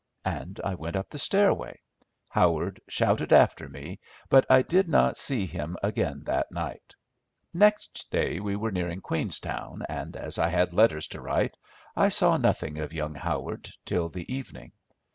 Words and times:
And 0.25 0.59
I 0.63 0.73
went 0.73 0.95
up 0.95 1.11
the 1.11 1.19
stairway. 1.19 1.79
Howard 2.31 2.81
shouted 2.87 3.31
after 3.31 3.69
me, 3.69 3.99
but 4.29 4.47
I 4.49 4.63
did 4.63 4.89
not 4.89 5.15
see 5.15 5.45
him 5.45 5.77
again 5.83 6.23
that 6.25 6.51
night. 6.51 6.95
Next 7.53 8.09
day 8.09 8.39
we 8.39 8.55
were 8.55 8.71
nearing 8.71 9.01
Queenstown, 9.01 9.83
and, 9.87 10.17
as 10.17 10.39
I 10.39 10.49
had 10.49 10.73
letters 10.73 11.05
to 11.09 11.21
write, 11.21 11.55
I 11.95 12.09
saw 12.09 12.37
nothing 12.37 12.79
of 12.79 12.93
young 12.93 13.13
Howard 13.13 13.69
till 13.85 14.09
the 14.09 14.25
evening. 14.33 14.71